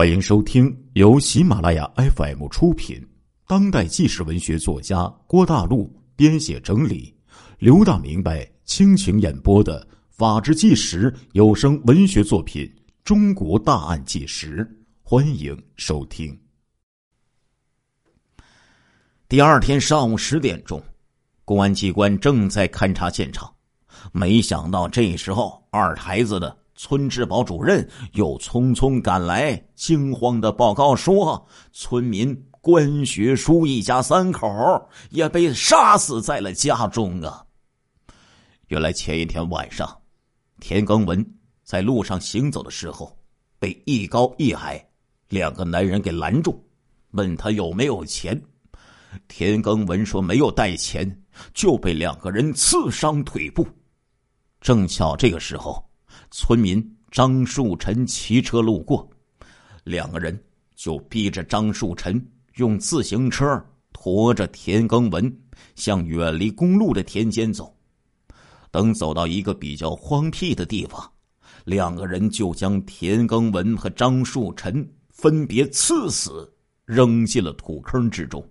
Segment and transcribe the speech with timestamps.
[0.00, 3.06] 欢迎收听由喜马拉雅 FM 出品、
[3.46, 7.14] 当代纪实文学作家郭大陆编写整理、
[7.58, 12.64] 刘大明白倾情演播的《法制纪实》有声文学作品
[13.04, 14.64] 《中国大案纪实》，
[15.02, 16.34] 欢迎收听。
[19.28, 20.82] 第二天上午十点钟，
[21.44, 23.52] 公安机关正在勘察现场，
[24.12, 26.56] 没想到这时候二台子的。
[26.82, 34.48] 村治保主任又匆匆赶来，惊慌的报告说：“村民关学书一家三口
[35.10, 37.44] 也被杀死在了家中啊！”
[38.68, 39.94] 原来前一天晚上，
[40.58, 41.22] 田耕文
[41.64, 43.14] 在路上行走的时候，
[43.58, 44.82] 被一高一矮
[45.28, 46.66] 两个男人给拦住，
[47.10, 48.42] 问他有没有钱。
[49.28, 51.22] 田耕文说没有带钱，
[51.52, 53.68] 就被两个人刺伤腿部。
[54.62, 55.89] 正巧这个时候。
[56.30, 59.08] 村民张树臣骑车路过，
[59.84, 60.40] 两个人
[60.76, 62.24] 就逼着张树臣
[62.56, 65.40] 用自行车驮着田耕文
[65.74, 67.74] 向远离公路的田间走。
[68.70, 71.10] 等走到一个比较荒僻的地方，
[71.64, 76.48] 两个人就将田耕文和张树臣分别刺死，
[76.84, 78.48] 扔进了土坑之中。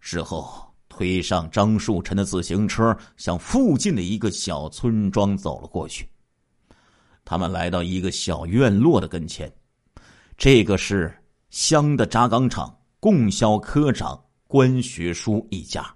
[0.00, 6.08] 事后推上张树臣的自行车，向附近的一个小村庄走了过去。
[7.30, 9.48] 他们来到一个小院落的跟前，
[10.36, 11.16] 这个是
[11.50, 15.94] 乡的轧钢厂供销科长关学书一家。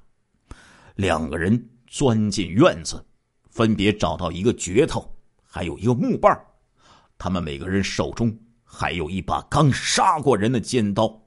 [0.94, 3.04] 两个人钻进院子，
[3.50, 5.12] 分别找到一个镢头，
[5.42, 6.40] 还有一个木棒
[7.18, 11.20] 他们每个人手中还有一把刚杀过人的尖刀。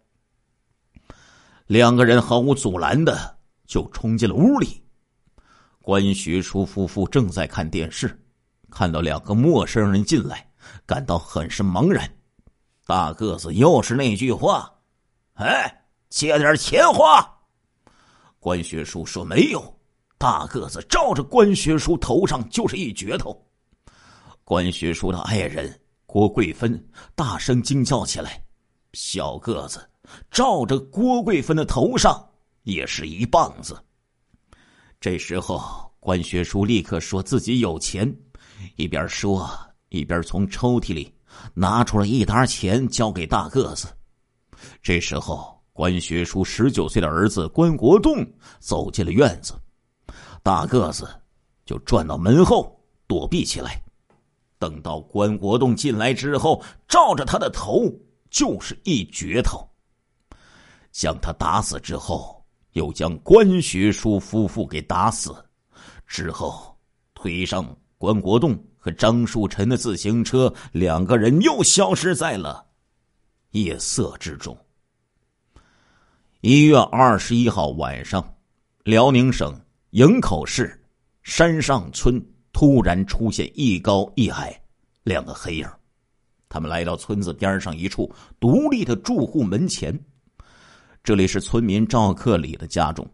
[1.66, 4.82] 两个人毫无阻拦的就冲进了屋里。
[5.82, 8.18] 关学书夫妇正在看电视。
[8.70, 10.50] 看到两个陌生人进来，
[10.86, 12.10] 感到很是茫然。
[12.86, 14.72] 大个子又是那句话
[15.36, 17.26] ：“哎，借点钱花。”
[18.40, 19.74] 关学书说：“没有。”
[20.18, 23.40] 大个子照着关学书头上就是一镢头。
[24.44, 26.84] 关学书的爱人郭桂芬
[27.14, 28.42] 大声惊叫起来
[28.94, 29.88] ：“小个子
[30.32, 32.28] 照着郭桂芬的头上
[32.64, 33.78] 也是一棒子。”
[35.00, 38.12] 这时候，关学书立刻说自己有钱。
[38.76, 39.50] 一边说，
[39.90, 41.14] 一边从抽屉里
[41.54, 43.88] 拿出了一沓钱，交给大个子。
[44.82, 48.26] 这时候，关学书十九岁的儿子关国栋
[48.60, 49.54] 走进了院子，
[50.42, 51.08] 大个子
[51.66, 53.82] 就转到门后躲避起来。
[54.60, 57.84] 等到关国栋进来之后，照着他的头
[58.32, 59.70] 就是一镢头，
[60.92, 65.36] 将他打死之后，又将关学书夫妇给打死，
[66.08, 66.76] 之后
[67.14, 67.64] 推上。
[67.98, 72.66] 关国栋和张树臣的自行车，两个人又消失在了
[73.52, 74.56] 夜色之中。
[76.42, 78.36] 一月二十一号晚上，
[78.84, 79.60] 辽宁省
[79.92, 80.80] 营口市
[81.24, 84.56] 山上村突然出现一高一矮
[85.04, 85.68] 两个黑影，
[86.48, 90.00] 他们来到村子边上一处独立的住户门前，
[91.04, 93.10] 这里是村民赵克里的家中，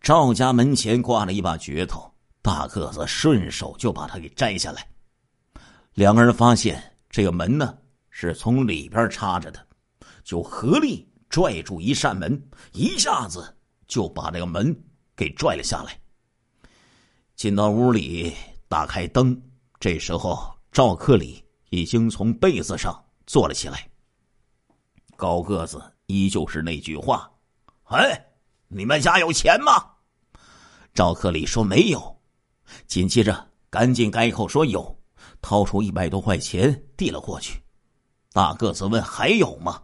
[0.00, 2.09] 赵家门前挂了一把镢头。
[2.42, 4.86] 大个子顺手就把它给摘下来，
[5.94, 7.76] 两个人发现这个门呢
[8.08, 9.66] 是从里边插着的，
[10.24, 12.42] 就合力拽住一扇门，
[12.72, 13.56] 一下子
[13.86, 14.74] 就把这个门
[15.14, 16.00] 给拽了下来。
[17.36, 18.34] 进到屋里，
[18.68, 19.40] 打开灯，
[19.78, 23.86] 这时候赵克里已经从被子上坐了起来。
[25.16, 27.30] 高个子依旧是那句话
[27.84, 28.26] ：“哎，
[28.68, 29.72] 你们家有钱吗？”
[30.94, 32.18] 赵克里说：“没有。”
[32.86, 34.98] 紧接着，赶紧改口说有，
[35.42, 37.60] 掏出一百多块钱递了过去。
[38.32, 39.82] 大个子问：“还有吗？”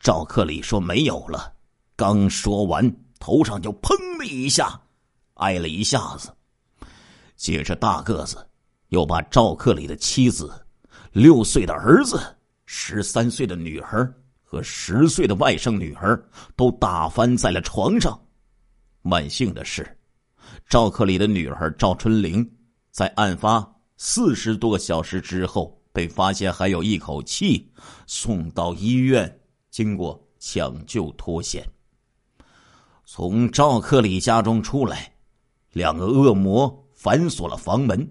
[0.00, 1.52] 赵克礼说：“没有了。”
[1.96, 4.80] 刚说完，头上就砰的一下，
[5.34, 6.32] 挨了一下子。
[7.36, 8.46] 接着，大个子
[8.88, 10.64] 又把赵克礼的妻子、
[11.12, 12.20] 六岁的儿子、
[12.66, 16.22] 十三岁的女儿和十岁的外甥女儿
[16.54, 18.16] 都打翻在了床上。
[19.02, 19.97] 万幸的是。
[20.68, 22.48] 赵克里的女儿赵春玲，
[22.90, 23.66] 在案发
[23.96, 27.72] 四十多个小时之后被发现还有一口气，
[28.06, 29.40] 送到医院，
[29.70, 31.66] 经过抢救脱险。
[33.04, 35.10] 从赵克里家中出来，
[35.72, 38.06] 两个恶魔反锁了房门，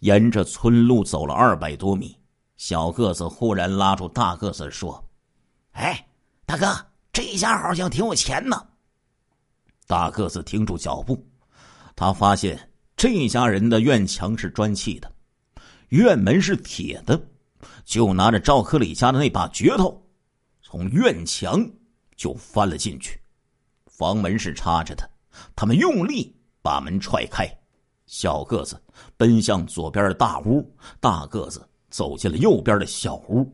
[0.00, 2.16] 沿着村路走了二百多米。
[2.56, 5.04] 小个子忽然拉住大个子说
[5.72, 6.08] ：“哎，
[6.46, 6.66] 大哥，
[7.12, 8.66] 这家好像挺有钱呢。”
[9.86, 11.27] 大个子停住脚步。
[11.98, 12.56] 他发现
[12.96, 15.12] 这家人的院墙是砖砌的，
[15.88, 17.20] 院门是铁的，
[17.84, 20.00] 就拿着赵克里家的那把镢头，
[20.62, 21.68] 从院墙
[22.14, 23.20] 就翻了进去。
[23.86, 25.10] 房门是插着的，
[25.56, 27.44] 他们用力把门踹开。
[28.06, 28.80] 小个子
[29.16, 33.52] 奔向左边的大屋，大个子走进了右边的小屋。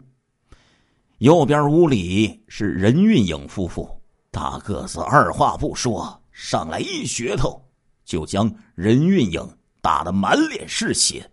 [1.16, 3.88] 右边屋里是任运颖夫妇，
[4.30, 7.58] 大个子二话不说，上来一噱头
[8.04, 9.40] 就将任运颖
[9.80, 11.30] 打得满脸是血，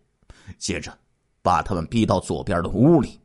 [0.58, 0.98] 接着
[1.42, 3.20] 把他们逼到左边的屋里。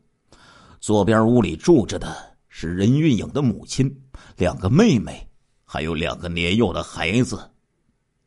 [0.81, 3.93] 左边屋里住着的是任运颖的母亲、
[4.37, 5.27] 两个妹妹，
[5.65, 7.51] 还有两个年幼的孩子。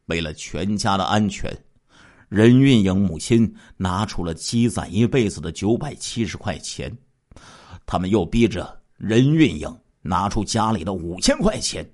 [0.06, 1.56] 为了全家的安全，
[2.27, 6.95] 任运颖母亲拿出了积攒一辈子的九百七十块钱。
[7.86, 11.88] 他们又逼着任运颖拿出家里的五千块钱，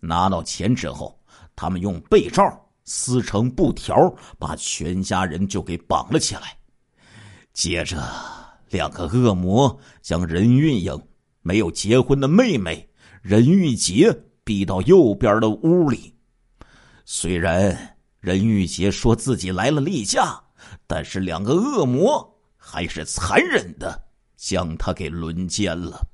[0.00, 1.18] 拿到钱之后，
[1.56, 2.42] 他们用被罩
[2.84, 6.56] 撕成布条，把全家人就给绑了起来。
[7.52, 8.02] 接着，
[8.70, 11.00] 两个恶魔将任运颖
[11.42, 12.88] 没有结婚的妹妹
[13.22, 14.12] 任玉洁
[14.42, 16.14] 逼到右边的屋里。
[17.04, 20.42] 虽然任玉洁说自己来了例假，
[20.86, 24.02] 但是两个恶魔还是残忍的。
[24.36, 26.06] 将他给轮奸了。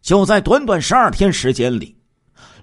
[0.00, 1.99] 就在短短十二天时间里，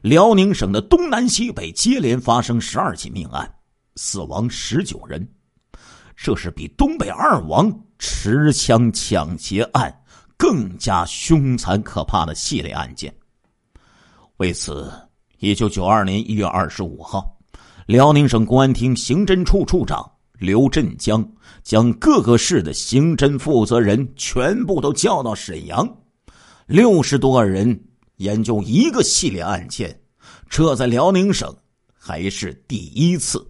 [0.02, 3.52] 辽宁省的东南西北接连发生十二起命案，
[3.96, 5.28] 死亡十九人。
[6.16, 9.96] 这是比东北二王持枪抢劫案
[10.36, 13.14] 更加凶残可怕的系列案件。
[14.38, 14.92] 为此，
[15.40, 17.38] 一九九二年一月二十五号，
[17.86, 20.10] 辽宁省公安厅刑侦处处长。
[20.40, 21.28] 刘振江
[21.64, 25.98] 将各个市的刑侦负责人全部都叫到沈阳，
[26.68, 27.87] 六十多个人
[28.18, 30.00] 研究一个系列案件，
[30.50, 31.56] 这在辽宁省
[31.94, 33.46] 还是第一次。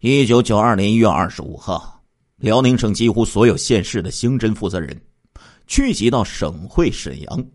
[0.00, 2.02] 一九九二年一月二十五号，
[2.36, 5.00] 辽宁省几乎所有县市的刑侦负责人
[5.66, 7.46] 聚集到省会沈阳，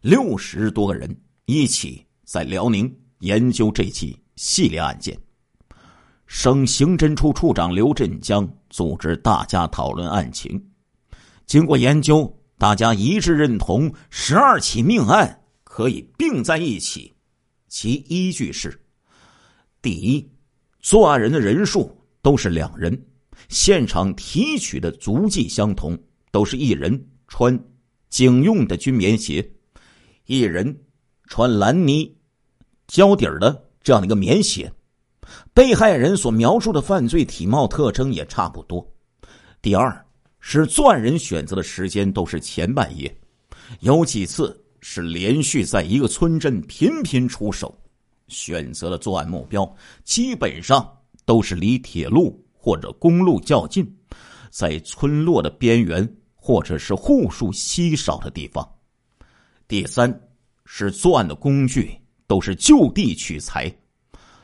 [0.00, 5.16] 六十多个人一起在辽宁研究这起系列案件。
[6.26, 10.64] 省刑侦处处长刘振江组织大家讨论案情，
[11.44, 17.14] 经过研究，大家一致认同十二起命案可以并在一起，
[17.68, 18.78] 其依据是：
[19.80, 20.30] 第一，
[20.78, 23.02] 作案人的人数都是两人，
[23.48, 25.98] 现场提取的足迹相同，
[26.30, 27.58] 都是一人穿
[28.10, 29.52] 警用的军棉鞋，
[30.26, 30.82] 一人
[31.28, 32.14] 穿蓝呢
[32.88, 34.70] 胶底的这样的一个棉鞋。
[35.54, 38.86] 被害人所描述的犯罪体貌特征也差不多。
[39.62, 40.04] 第二
[40.40, 43.14] 是作案人选择的时间都是前半夜，
[43.80, 47.78] 有几次是连续在一个村镇频频出手，
[48.28, 50.90] 选择的作案目标基本上
[51.24, 53.86] 都是离铁路或者公路较近，
[54.50, 58.66] 在村落的边缘或者是户数稀少的地方。
[59.68, 60.28] 第三
[60.64, 61.96] 是作案的工具
[62.26, 63.72] 都是就地取材。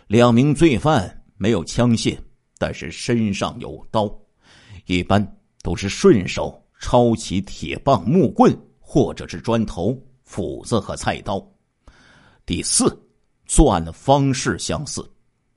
[0.06, 2.16] 两名罪犯没有枪械，
[2.58, 4.08] 但是身上有刀，
[4.84, 5.35] 一般
[5.66, 11.44] 都是顺手抄起铁棒、木棍或者是砖头、斧子和菜刀。
[12.46, 12.96] 第四，
[13.46, 15.04] 作案的方式相似，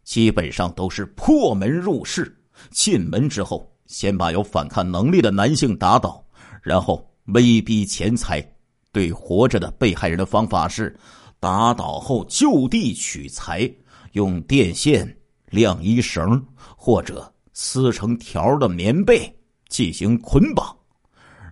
[0.03, 2.35] 基本上都是破门入室，
[2.71, 6.25] 进门之后先把有反抗能力的男性打倒，
[6.63, 8.43] 然后威逼钱财。
[8.91, 10.99] 对活着的被害人的方法是，
[11.39, 13.71] 打倒后就地取材。
[14.13, 15.15] 用电线、
[15.51, 16.43] 晾衣绳
[16.75, 19.31] 或者撕成条的棉被
[19.69, 20.75] 进行捆绑，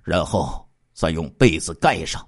[0.03, 2.27] 然后再用被子盖上。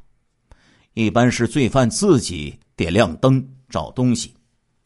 [0.93, 4.33] 一般是罪犯自己点亮灯找东西。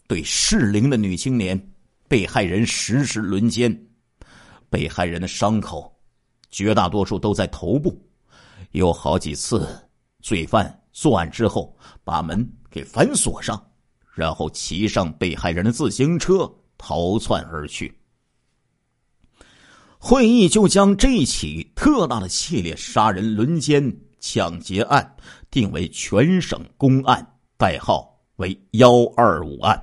[0.08, 1.72] 对适龄的女青年，
[2.08, 3.88] 被害人实施轮奸。
[4.70, 5.96] 被害人的伤口
[6.50, 8.02] 绝大多数都在头部，
[8.72, 9.68] 有好几次
[10.22, 13.64] 罪犯作案之后把门给反锁上。
[14.14, 17.92] 然后骑上被害人的自行车逃窜而去。
[20.06, 23.82] 会议就将这起特大的系列杀人、轮奸、
[24.20, 25.16] 抢劫案
[25.50, 29.82] 定为全省公案，代号为“幺二五案”。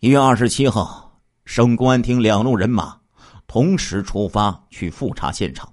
[0.00, 3.00] 一月二十七号，省公安厅两路人马
[3.46, 5.72] 同时出发去复查现场，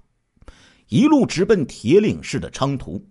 [0.88, 3.06] 一路直奔铁岭市的昌图，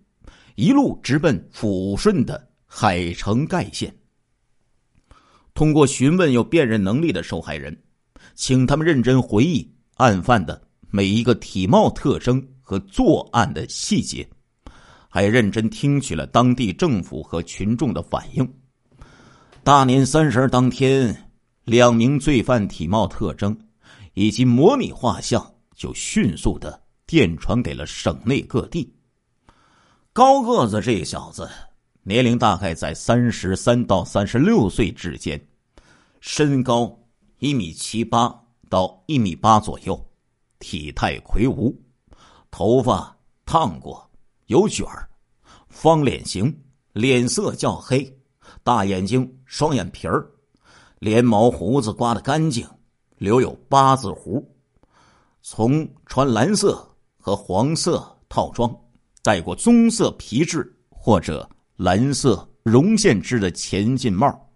[0.56, 3.96] 一路直奔抚顺的海城盖县。
[5.54, 7.80] 通过询问有辨认能力的受害人，
[8.34, 14.28] 请他们认真回忆案犯的每一个体貌特征和作案的细节，
[15.08, 18.54] 还认真听取了当地政府和群众的反应。
[19.62, 21.30] 大年三十当天，
[21.64, 23.56] 两名罪犯体貌特征
[24.14, 28.92] 以及模拟画像就迅速的电传给了省内各地。
[30.12, 31.48] 高个子这小子，
[32.02, 35.40] 年龄大概在三十三到三十六岁之间，
[36.20, 36.98] 身高
[37.38, 38.41] 一米七八
[38.72, 40.02] 到一米八左右，
[40.58, 41.78] 体态魁梧，
[42.50, 43.14] 头发
[43.44, 44.10] 烫过，
[44.46, 45.06] 有卷儿，
[45.68, 46.58] 方脸型，
[46.94, 48.18] 脸色较黑，
[48.62, 50.26] 大眼睛，双眼皮儿，
[51.00, 52.66] 连毛胡子刮得干净，
[53.18, 54.42] 留有八字胡。
[55.42, 56.82] 从穿蓝色
[57.18, 58.74] 和黄色套装，
[59.22, 64.50] 戴过棕色皮质或者蓝色绒线织的前进帽。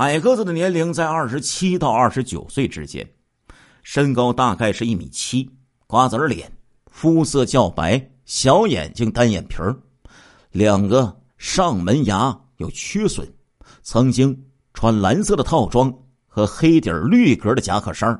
[0.00, 3.06] 矮个子的年龄在二十七到二十九岁之间，
[3.82, 5.50] 身高大概是一米七，
[5.86, 6.50] 瓜子脸，
[6.86, 9.78] 肤色较白，小眼睛，单眼皮儿，
[10.52, 13.30] 两个上门牙有缺损，
[13.82, 14.34] 曾经
[14.72, 15.94] 穿蓝色的套装
[16.26, 18.18] 和黑底绿格的夹克衫，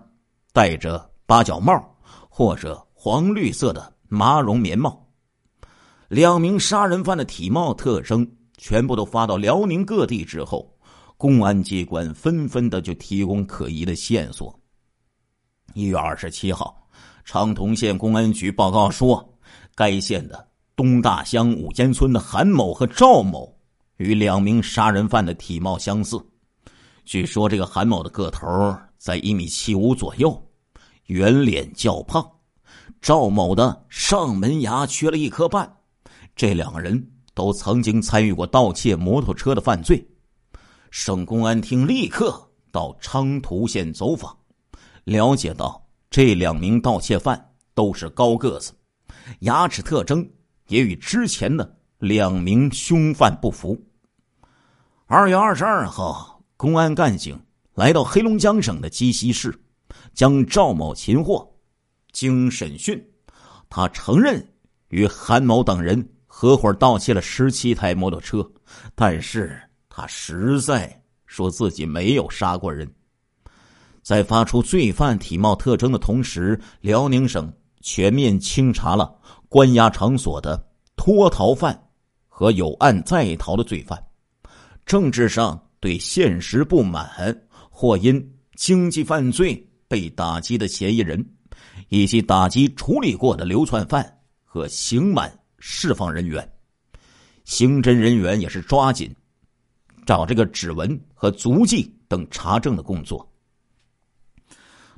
[0.53, 1.11] 戴着。
[1.25, 1.97] 八角帽
[2.29, 5.09] 或者黄绿色的麻绒棉帽，
[6.09, 10.77] 两名杀人犯的体貌特征全部都发到辽宁各地之后，
[11.21, 14.59] 公安机关纷纷的就提供可疑的线索。
[15.75, 16.75] 一月二十七号，
[17.27, 19.23] 长通县公安局报告说，
[19.75, 23.55] 该县的东大乡五间村的韩某和赵某
[23.99, 26.19] 与两名杀人犯的体貌相似。
[27.05, 30.43] 据说这个韩某的个头在一米七五左右。
[31.05, 32.27] 圆脸较胖，
[33.03, 35.71] 赵某的上门牙缺了一颗半，
[36.35, 40.03] 这两个人都曾经参与过盗窃摩托车的犯罪。
[40.91, 44.37] 省公安厅立刻到昌图县走访，
[45.05, 48.73] 了解到这两名盗窃犯都是高个子，
[49.41, 50.29] 牙齿特征
[50.69, 53.81] 也与之前的两名凶犯不符。
[55.07, 57.41] 二月二十二号，公安干警
[57.75, 59.55] 来到黑龙江省的鸡西市。
[60.15, 61.53] 将赵某擒获，
[62.13, 63.05] 经审讯，
[63.69, 64.45] 他承认
[64.89, 68.49] 与韩某等人合伙盗窃了十七台摩托车，
[68.95, 69.61] 但是
[70.01, 72.91] 他实在说自己没有杀过人。
[74.03, 77.53] 在发出罪犯体貌特征的同时，辽宁省
[77.83, 79.15] 全面清查了
[79.47, 80.59] 关押场所的
[80.97, 81.79] 脱逃犯
[82.29, 84.03] 和有案在逃的罪犯，
[84.87, 87.39] 政治上对现实不满
[87.69, 89.67] 或因经济犯罪。
[89.87, 91.29] 被打击的嫌疑人，
[91.89, 96.49] 以及打击处理过的流窜犯和刑满释放人员，
[97.45, 99.13] 刑侦人员也是抓紧
[100.11, 103.25] 找这个指纹和足迹等查证的工作。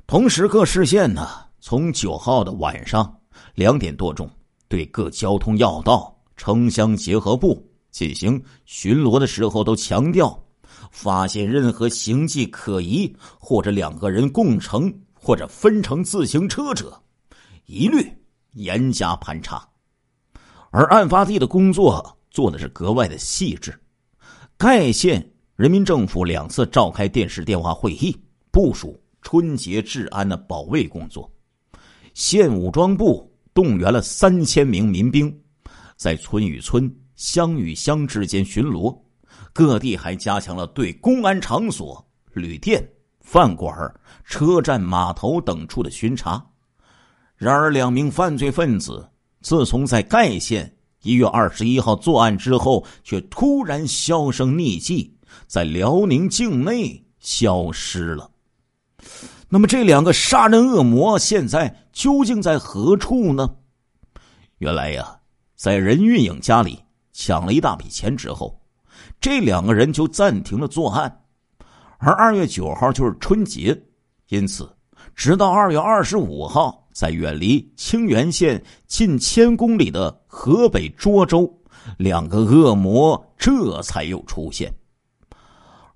[0.07, 1.27] 同时，各市县呢，
[1.59, 3.15] 从九号的晚上
[3.53, 4.27] 两点多钟，
[4.67, 10.35] 对各交通要道、城乡结合部进行巡逻的时候，都强调。
[10.89, 16.99] 发现任何形迹可疑，或者两个人共乘或者分乘自行车者，
[17.67, 18.11] 一律
[18.53, 19.63] 严加盘查。
[20.71, 23.79] 而案发地的工作做的是格外的细致。
[24.57, 28.17] 盖县人民政府两次召开电视电话会议，
[28.51, 31.29] 部署春节治安的保卫工作。
[32.13, 35.35] 县武装部动员了三千名民兵，
[35.97, 38.97] 在村与村、乡与乡之间巡逻。
[39.51, 42.83] 各地还加强了对公安场所、旅店、
[43.19, 43.75] 饭馆、
[44.23, 46.43] 车站、码头等处的巡查。
[47.35, 49.07] 然而，两名犯罪分子
[49.41, 58.31] 自从在盖县一月二十一号作案之后，却突然销声匿迹，在辽宁境内消失了。
[59.49, 63.47] 那么，这两个杀人恶魔现在究竟在何处呢？
[64.57, 65.15] 原来呀，
[65.55, 66.79] 在任运颖家里
[67.11, 68.59] 抢了一大笔钱之后。
[69.19, 71.23] 这两个人就暂停了作案，
[71.97, 73.77] 而二月九号就是春节，
[74.29, 74.69] 因此，
[75.15, 81.51] 直到二月二十五号，在远离清源县近千公里的河北涿州，
[81.97, 84.73] 两个恶魔这才又出现。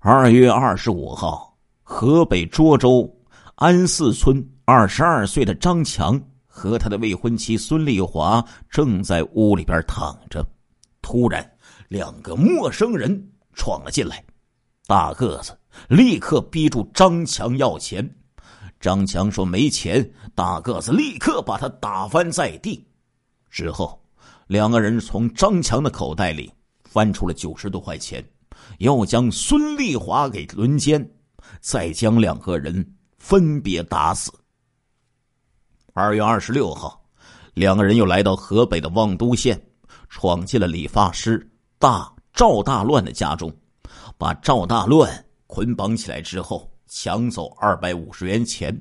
[0.00, 3.10] 二月二十五号，河北涿州
[3.54, 10.46] 安寺村二十二岁的张强和他的未婚妻孙丽华正在屋里边躺着，
[11.00, 11.48] 突然。
[11.88, 14.22] 两个陌生人闯了进来，
[14.86, 18.06] 大个子立刻逼住张强要钱。
[18.80, 22.86] 张强说没钱，大个子立刻把他打翻在地。
[23.50, 24.00] 之后，
[24.46, 26.52] 两个人从张强的口袋里
[26.84, 28.24] 翻出了九十多块钱，
[28.78, 31.10] 又将孙丽华给轮奸，
[31.60, 34.32] 再将两个人分别打死。
[35.92, 37.04] 二月二十六号，
[37.54, 39.60] 两个人又来到河北的望都县，
[40.08, 41.50] 闯进了理发师。
[41.80, 43.52] 大赵大乱的家中，
[44.16, 48.76] 把赵大乱捆绑起来之后，抢走二百五十元钱。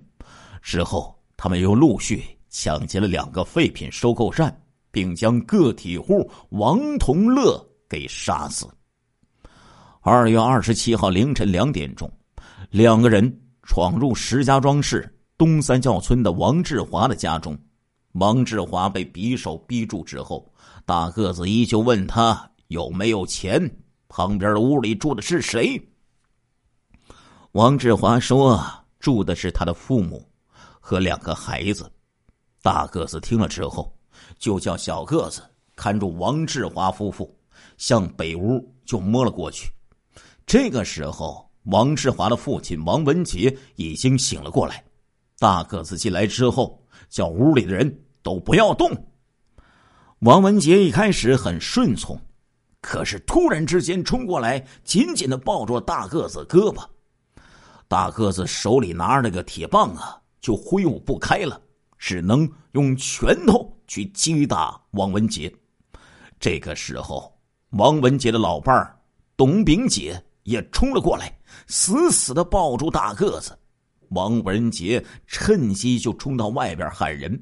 [0.61, 4.57] 之后，他们又陆续抢劫了两个废品收购站，
[4.91, 8.67] 并将个体户王同乐给杀死。
[10.01, 12.09] 二月二十七号凌晨两点钟，
[12.69, 17.57] 两个人闯入石家庄市东三教村的王志华的家中。
[18.13, 20.49] 王志华被匕首逼住之后，
[20.85, 23.69] 大个子依旧问他有没有钱。
[24.09, 25.79] 旁边的屋里住的是谁？
[27.57, 28.63] 王志华说
[28.99, 30.23] 住的是他的父母
[30.79, 31.91] 和两个孩子。
[32.61, 33.91] 大个子听了之后，
[34.37, 35.41] 就叫小个子
[35.75, 37.35] 看住王志华夫妇，
[37.79, 39.71] 向北屋就摸了过去。
[40.45, 44.83] 这个时候，王志华的父亲王文杰已经醒了过来。
[45.39, 48.03] 大个子进来之后，叫屋里的人。
[48.21, 48.91] 都不要动！
[50.19, 52.19] 王文杰一开始很顺从，
[52.81, 56.85] 可是突然之间冲过来，紧紧的抱住大个子胳膊。
[57.88, 61.62] 大个子手里拿着那个铁棒啊，就挥舞不开了，
[61.98, 65.53] 只能用拳头去击打王文杰。
[66.39, 67.34] 这个时候，
[67.72, 69.00] 王文杰的老伴儿
[69.36, 71.34] 董炳杰也冲了过来，
[71.67, 73.58] 死死的抱住大个子。
[74.10, 77.41] 王文杰趁机就冲到外边喊人。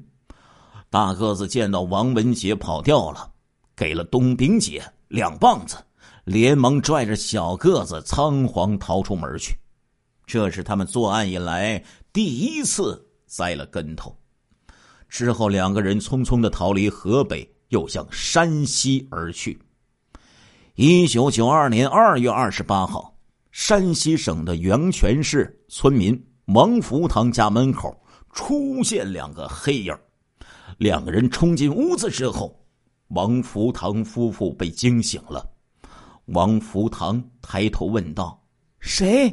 [0.90, 3.30] 大个子见到王文杰跑掉了，
[3.74, 5.76] 给了董炳杰两棒子，
[6.24, 9.56] 连忙拽着小个子仓皇逃出门去。
[10.26, 14.14] 这是他们作案以来第一次栽了跟头。
[15.08, 19.56] 之后，两个人匆匆的逃离河北，又向山西而去。
[20.74, 23.16] 一九九二年二月二十八号，
[23.52, 27.96] 山西省的阳泉市村民王福堂家门口
[28.32, 29.96] 出现两个黑影
[30.76, 32.60] 两个人冲进屋子之后，
[33.08, 35.48] 王福堂夫妇被惊醒了。
[36.26, 38.42] 王福堂抬头问道
[38.80, 39.32] ：“谁？”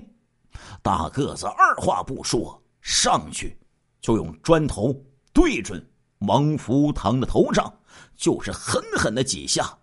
[0.82, 3.58] 大个子二话不说，上去
[4.02, 4.94] 就用砖头
[5.32, 5.86] 对准
[6.20, 7.72] 王福堂的头上，
[8.16, 9.78] 就是狠狠的几下。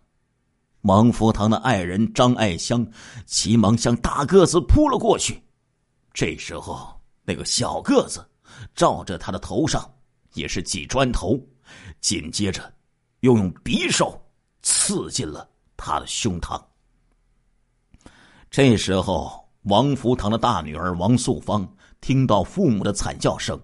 [0.82, 2.86] 王福堂的爱人张爱香
[3.26, 5.42] 急忙向大个子扑了过去。
[6.12, 8.26] 这时候，那个小个子
[8.74, 9.88] 照着他的头上。
[10.34, 11.36] 也是几砖头，
[12.00, 12.72] 紧接着
[13.18, 14.16] 又用匕首
[14.62, 16.56] 刺进了他的胸膛。
[18.48, 21.70] 这时候，王福堂的大女儿王素芳
[22.00, 23.60] 听到父母的惨叫声，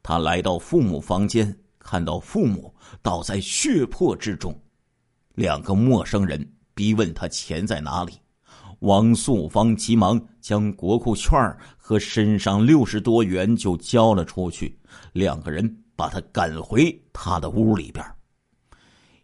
[0.00, 4.56] 她来到父母房间，看到父母倒在血泊之中，
[5.34, 8.12] 两个陌生人逼问她钱在哪里，
[8.78, 11.36] 王素芳急忙将国库券
[11.76, 14.78] 和身上六十多元就交了出去。
[15.12, 18.04] 两个人把他赶回他的屋里边。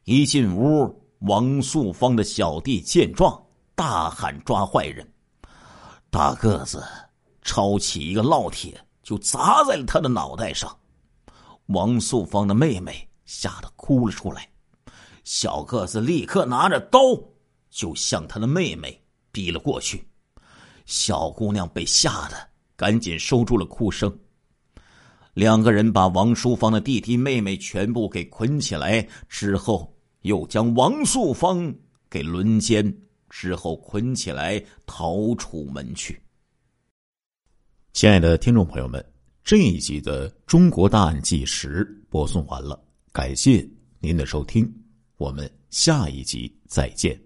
[0.02, 3.40] 一进屋，王素芳的小弟见状，
[3.76, 5.08] 大喊：“抓坏人！”
[6.14, 6.80] 大个子
[7.42, 10.72] 抄起一个烙铁，就砸在了他的脑袋上。
[11.66, 14.48] 王素芳的妹妹吓得哭了出来。
[15.24, 17.00] 小个子立刻拿着刀，
[17.68, 20.06] 就向他的妹妹逼了过去。
[20.86, 22.36] 小姑娘被吓得
[22.76, 24.16] 赶紧收住了哭声。
[25.32, 31.74] 两个人把王淑芳的弟弟妹妹全部给捆起来，之后又将王素芳
[32.08, 32.96] 给轮奸，
[33.36, 36.22] 事后捆起来逃出门去。
[37.92, 39.04] 亲爱的听众朋友们，
[39.42, 43.68] 这一集的《中国大案纪实》播送完了，感谢
[43.98, 44.72] 您的收听，
[45.16, 47.23] 我们下一集再见。